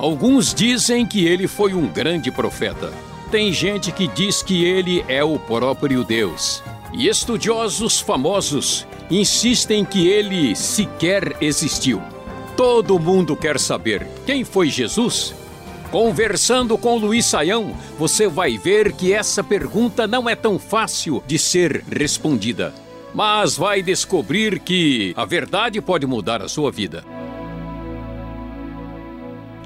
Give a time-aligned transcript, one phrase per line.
[0.00, 2.90] Alguns dizem que ele foi um grande profeta.
[3.30, 6.62] Tem gente que diz que ele é o próprio Deus.
[6.94, 12.00] E estudiosos famosos insistem que ele sequer existiu.
[12.56, 15.34] Todo mundo quer saber quem foi Jesus?
[15.90, 21.38] Conversando com Luiz Saião, você vai ver que essa pergunta não é tão fácil de
[21.38, 22.72] ser respondida.
[23.12, 27.17] Mas vai descobrir que a verdade pode mudar a sua vida.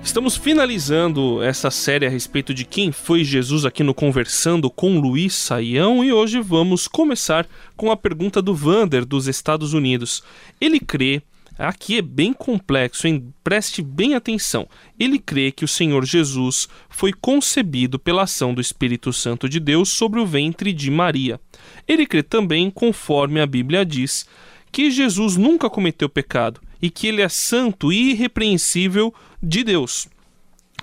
[0.05, 5.33] Estamos finalizando essa série a respeito de quem foi Jesus aqui no Conversando com Luiz
[5.33, 10.23] Saião e hoje vamos começar com a pergunta do Vander dos Estados Unidos.
[10.61, 11.23] Ele crê,
[11.57, 13.33] aqui é bem complexo, hein?
[13.45, 14.69] preste bem atenção.
[14.99, 19.89] Ele crê que o Senhor Jesus foi concebido pela ação do Espírito Santo de Deus
[19.89, 21.41] sobre o ventre de Maria.
[21.87, 24.27] Ele crê também, conforme a Bíblia diz,
[24.73, 30.09] que Jesus nunca cometeu pecado e que ele é santo e irrepreensível de Deus.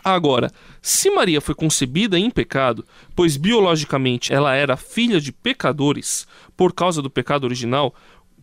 [0.03, 0.49] Agora,
[0.81, 7.01] se Maria foi concebida em pecado, pois biologicamente ela era filha de pecadores por causa
[7.01, 7.93] do pecado original,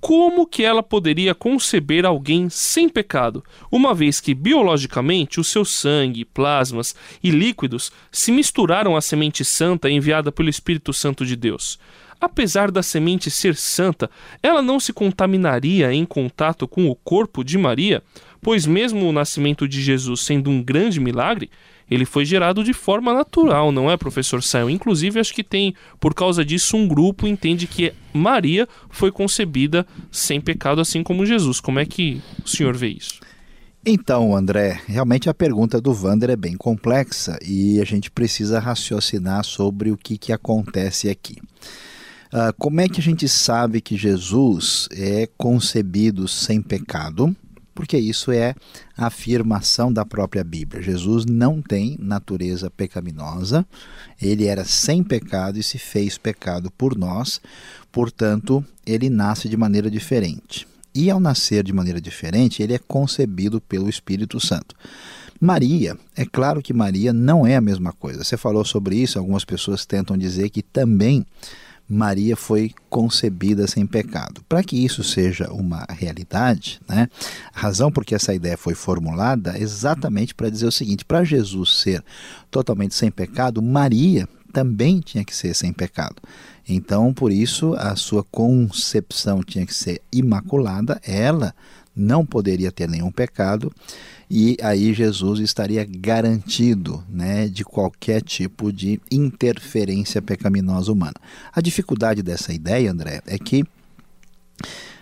[0.00, 6.24] como que ela poderia conceber alguém sem pecado, uma vez que biologicamente o seu sangue,
[6.24, 11.78] plasmas e líquidos se misturaram à semente santa enviada pelo Espírito Santo de Deus?
[12.20, 14.10] Apesar da semente ser santa,
[14.42, 18.02] ela não se contaminaria em contato com o corpo de Maria,
[18.40, 21.50] pois, mesmo o nascimento de Jesus sendo um grande milagre,
[21.90, 24.68] ele foi gerado de forma natural, não é, professor Saio?
[24.68, 30.40] Inclusive, acho que tem, por causa disso, um grupo entende que Maria foi concebida sem
[30.40, 31.60] pecado, assim como Jesus.
[31.60, 33.20] Como é que o senhor vê isso?
[33.88, 39.44] Então, André, realmente a pergunta do Vander é bem complexa e a gente precisa raciocinar
[39.44, 41.36] sobre o que, que acontece aqui.
[42.32, 47.34] Uh, como é que a gente sabe que Jesus é concebido sem pecado?
[47.76, 48.54] Porque isso é
[48.96, 50.82] a afirmação da própria Bíblia.
[50.82, 53.66] Jesus não tem natureza pecaminosa,
[54.20, 57.38] ele era sem pecado e se fez pecado por nós,
[57.92, 60.66] portanto, ele nasce de maneira diferente.
[60.94, 64.74] E ao nascer de maneira diferente, ele é concebido pelo Espírito Santo.
[65.38, 68.24] Maria, é claro que Maria não é a mesma coisa.
[68.24, 71.26] Você falou sobre isso, algumas pessoas tentam dizer que também
[71.88, 74.42] Maria foi concebida sem pecado.
[74.48, 77.08] Para que isso seja uma realidade, né,
[77.54, 81.24] a razão por que essa ideia foi formulada é exatamente para dizer o seguinte: para
[81.24, 82.04] Jesus ser
[82.50, 86.16] totalmente sem pecado, Maria também tinha que ser sem pecado.
[86.68, 91.54] Então, por isso, a sua concepção tinha que ser imaculada, ela
[91.96, 93.72] não poderia ter nenhum pecado
[94.30, 101.14] e aí Jesus estaria garantido né, de qualquer tipo de interferência pecaminosa humana.
[101.52, 103.64] A dificuldade dessa ideia, André, é que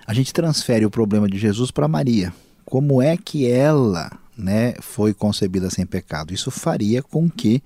[0.06, 2.32] a gente transfere o problema de Jesus para Maria.
[2.66, 6.34] Como é que ela né, foi concebida sem pecado?
[6.34, 7.62] Isso faria com que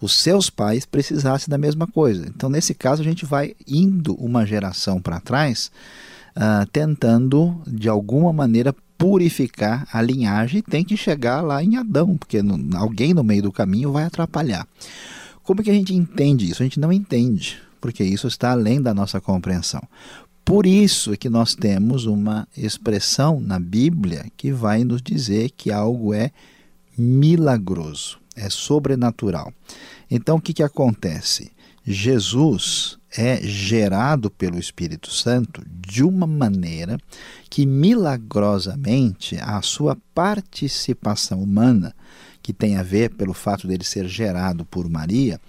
[0.00, 2.26] os seus pais precisassem da mesma coisa.
[2.28, 5.70] Então, nesse caso, a gente vai indo uma geração para trás,
[6.36, 12.16] uh, tentando, de alguma maneira, purificar a linhagem e tem que chegar lá em Adão,
[12.16, 14.66] porque no, alguém no meio do caminho vai atrapalhar.
[15.42, 16.62] Como é que a gente entende isso?
[16.62, 19.82] A gente não entende, porque isso está além da nossa compreensão.
[20.44, 25.70] Por isso é que nós temos uma expressão na Bíblia que vai nos dizer que
[25.70, 26.30] algo é
[26.96, 29.52] milagroso, é sobrenatural.
[30.10, 31.50] Então o que, que acontece?
[31.84, 36.98] Jesus é gerado pelo Espírito Santo de uma maneira
[37.50, 41.94] que milagrosamente a sua participação humana,
[42.42, 45.40] que tem a ver pelo fato dele ser gerado por Maria,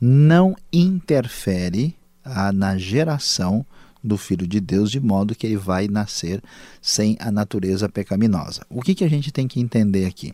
[0.00, 3.64] não interfere a, na geração
[4.04, 6.40] do Filho de Deus, de modo que ele vai nascer
[6.80, 8.64] sem a natureza pecaminosa.
[8.70, 10.32] O que, que a gente tem que entender aqui?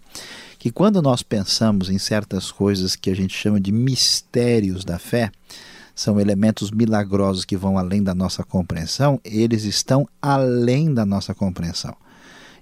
[0.59, 5.33] Que quando nós pensamos em certas coisas que a gente chama de mistérios da fé,
[5.95, 11.95] são elementos milagrosos que vão além da nossa compreensão, eles estão além da nossa compreensão.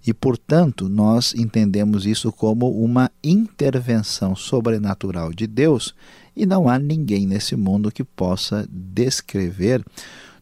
[0.07, 5.95] E, portanto, nós entendemos isso como uma intervenção sobrenatural de Deus,
[6.35, 9.85] e não há ninguém nesse mundo que possa descrever,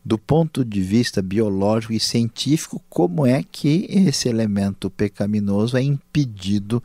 [0.05, 6.83] do ponto de vista biológico e científico, como é que esse elemento pecaminoso é impedido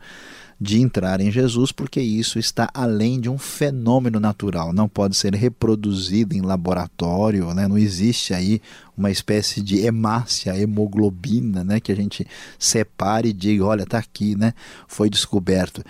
[0.60, 5.34] de entrar em Jesus, porque isso está além de um fenômeno natural, não pode ser
[5.34, 7.66] reproduzido em laboratório, né?
[7.66, 8.60] não existe aí
[8.96, 11.80] uma espécie de hemácia, hemoglobina, né?
[11.80, 12.26] que a gente
[12.58, 14.54] separe e diga, olha, está aqui, né?
[14.86, 15.82] foi descoberto.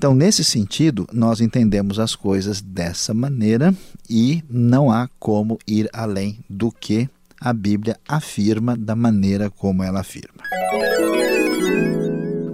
[0.00, 3.74] Então, nesse sentido, nós entendemos as coisas dessa maneira
[4.08, 7.06] e não há como ir além do que
[7.38, 10.42] a Bíblia afirma da maneira como ela afirma.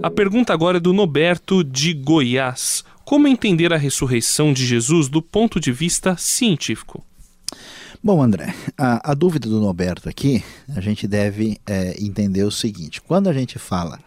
[0.01, 2.83] A pergunta agora é do Noberto de Goiás.
[3.03, 7.03] Como entender a ressurreição de Jesus do ponto de vista científico?
[8.03, 10.43] Bom, André, a, a dúvida do Noberto aqui,
[10.75, 13.99] a gente deve é, entender o seguinte: quando a gente fala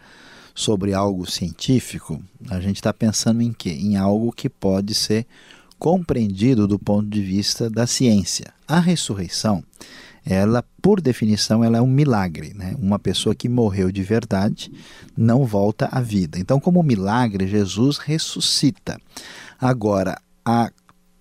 [0.55, 3.71] sobre algo científico, a gente está pensando em quê?
[3.71, 5.27] Em algo que pode ser
[5.77, 8.53] compreendido do ponto de vista da ciência.
[8.65, 9.61] A ressurreição,
[10.25, 12.53] ela, por definição, ela é um milagre.
[12.53, 12.75] Né?
[12.79, 14.71] Uma pessoa que morreu de verdade
[15.17, 16.37] não volta à vida.
[16.39, 18.99] Então, como milagre, Jesus ressuscita.
[19.59, 20.71] Agora, a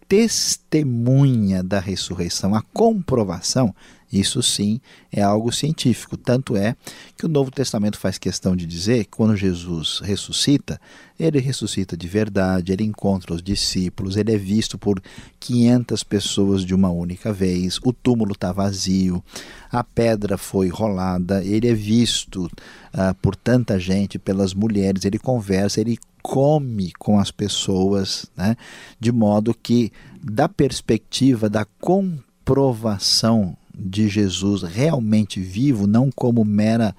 [0.09, 3.75] testemunha da ressurreição, a comprovação,
[4.13, 4.81] isso sim
[5.13, 6.17] é algo científico.
[6.17, 6.75] Tanto é
[7.17, 10.81] que o Novo Testamento faz questão de dizer que quando Jesus ressuscita,
[11.19, 15.01] ele ressuscita de verdade, ele encontra os discípulos, ele é visto por
[15.39, 19.23] 500 pessoas de uma única vez, o túmulo está vazio,
[19.71, 25.81] a pedra foi rolada, ele é visto uh, por tanta gente, pelas mulheres, ele conversa,
[25.81, 28.57] ele come com as pessoas, né?
[28.99, 29.93] de modo que,
[30.23, 36.95] da perspectiva da comprovação de Jesus realmente vivo, não como mera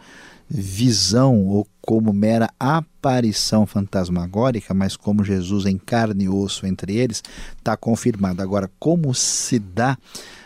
[0.50, 7.24] visão ou como mera aparição fantasmagórica, mas como Jesus em carne e osso entre eles,
[7.58, 8.42] está confirmado.
[8.42, 9.98] Agora, como se dá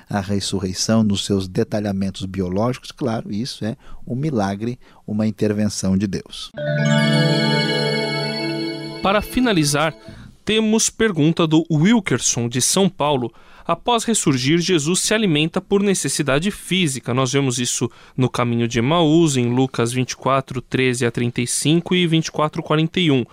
[0.07, 6.51] a ressurreição nos seus detalhamentos biológicos, claro, isso é um milagre, uma intervenção de Deus.
[9.01, 9.95] Para finalizar,
[10.43, 13.33] temos pergunta do Wilkerson, de São Paulo.
[13.67, 17.13] Após ressurgir, Jesus se alimenta por necessidade física.
[17.13, 22.61] Nós vemos isso no caminho de Emaús, em Lucas 24, 13 a 35 e 24,
[22.61, 23.25] 41.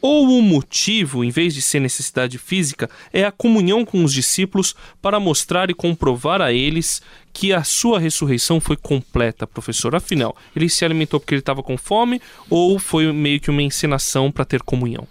[0.00, 4.74] Ou o motivo, em vez de ser necessidade física, é a comunhão com os discípulos
[5.00, 7.00] para mostrar e comprovar a eles
[7.32, 9.94] que a sua ressurreição foi completa, professor.
[9.94, 12.20] Afinal, ele se alimentou porque ele estava com fome
[12.50, 15.06] ou foi meio que uma encenação para ter comunhão?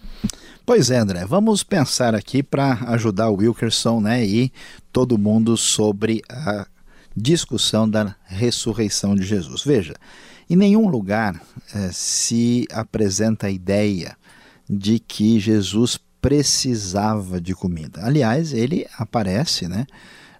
[0.73, 4.53] Pois é, André, vamos pensar aqui para ajudar o Wilkerson né, e
[4.89, 6.65] todo mundo sobre a
[7.13, 9.63] discussão da ressurreição de Jesus.
[9.65, 9.93] Veja,
[10.49, 11.35] em nenhum lugar
[11.75, 14.15] eh, se apresenta a ideia
[14.69, 18.05] de que Jesus precisava de comida.
[18.05, 19.85] Aliás, ele aparece, né?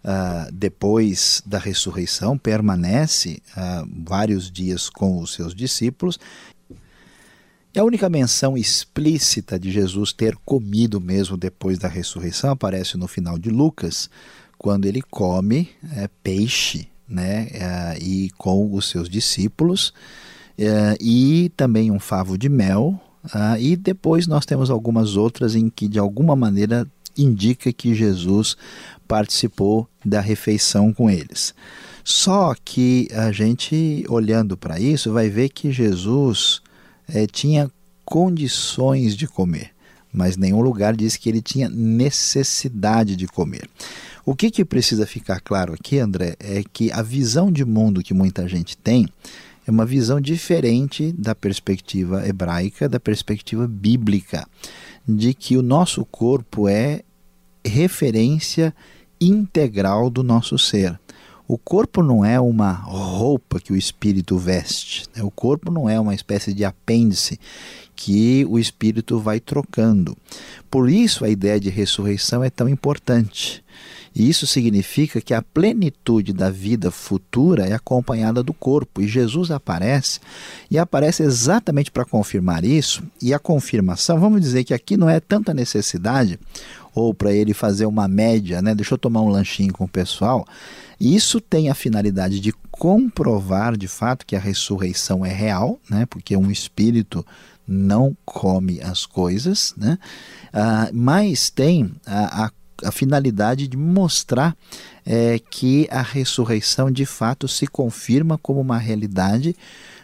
[0.03, 6.17] Uh, depois da ressurreição, permanece uh, vários dias com os seus discípulos.
[7.73, 13.07] E a única menção explícita de Jesus ter comido mesmo depois da ressurreição aparece no
[13.07, 14.09] final de Lucas,
[14.57, 19.93] quando ele come é, peixe né, é, e com os seus discípulos,
[20.57, 22.99] é, e também um favo de mel,
[23.33, 28.57] ah, e depois nós temos algumas outras em que, de alguma maneira, indica que Jesus
[29.07, 31.53] participou da refeição com eles.
[32.03, 36.61] Só que a gente, olhando para isso, vai ver que Jesus
[37.07, 37.69] é, tinha
[38.05, 39.71] condições de comer,
[40.11, 43.69] mas nenhum lugar diz que ele tinha necessidade de comer.
[44.25, 48.13] O que, que precisa ficar claro aqui, André, é que a visão de mundo que
[48.13, 49.07] muita gente tem
[49.65, 54.45] é uma visão diferente da perspectiva hebraica, da perspectiva bíblica,
[55.07, 57.01] de que o nosso corpo é
[57.65, 58.73] referência
[59.19, 60.99] integral do nosso ser.
[61.51, 65.21] O corpo não é uma roupa que o espírito veste, né?
[65.21, 67.37] o corpo não é uma espécie de apêndice
[67.93, 70.15] que o espírito vai trocando.
[70.69, 73.61] Por isso a ideia de ressurreição é tão importante.
[74.15, 79.01] E isso significa que a plenitude da vida futura é acompanhada do corpo.
[79.01, 80.19] E Jesus aparece,
[80.69, 83.03] e aparece exatamente para confirmar isso.
[83.21, 86.39] E a confirmação, vamos dizer que aqui não é tanta necessidade,
[86.93, 88.75] ou para ele fazer uma média, né?
[88.75, 90.45] Deixa eu tomar um lanchinho com o pessoal.
[90.99, 96.05] Isso tem a finalidade de comprovar de fato que a ressurreição é real, né?
[96.05, 97.25] Porque um espírito
[97.67, 99.97] não come as coisas, né?
[100.53, 102.51] Ah, mas tem a, a
[102.83, 104.55] a finalidade de mostrar
[105.05, 109.55] é, que a ressurreição de fato se confirma como uma realidade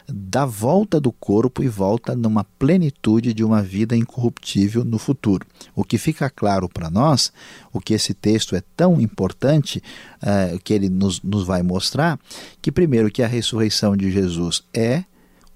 [0.07, 5.45] da volta do corpo e volta numa plenitude de uma vida incorruptível no futuro.
[5.75, 7.31] O que fica claro para nós,
[7.73, 9.83] o que esse texto é tão importante,
[10.21, 12.17] é, que ele nos, nos vai mostrar,
[12.61, 15.03] que primeiro que a ressurreição de Jesus é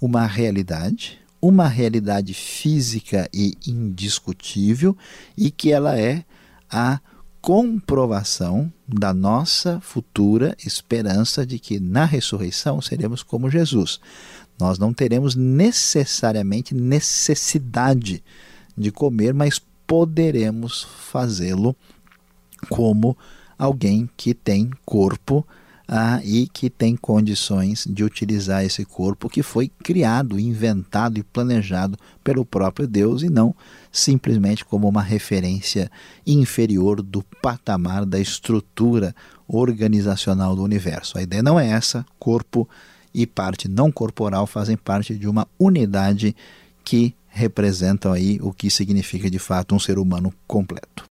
[0.02, 4.98] uma realidade, uma realidade física e indiscutível,
[5.38, 6.26] e que ela é
[6.70, 7.00] a
[7.42, 14.00] comprovação da nossa futura esperança de que na ressurreição seremos como Jesus.
[14.60, 18.24] Nós não teremos necessariamente necessidade
[18.78, 21.76] de comer, mas poderemos fazê-lo
[22.70, 23.18] como
[23.58, 25.46] alguém que tem corpo
[25.88, 31.98] ah, e que tem condições de utilizar esse corpo que foi criado, inventado e planejado
[32.24, 33.56] pelo próprio Deus e não
[33.92, 35.92] simplesmente como uma referência
[36.26, 39.14] inferior do patamar da estrutura
[39.48, 41.18] organizacional do universo.
[41.18, 42.68] A ideia não é essa, corpo
[43.14, 46.36] e parte não corporal fazem parte de uma unidade
[46.84, 51.11] que representam aí o que significa de fato um ser humano completo.